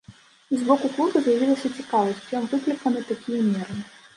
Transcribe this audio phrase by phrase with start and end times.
[0.61, 3.79] З боку клуба з'явілася цікавасць, чым выкліканы такія меры.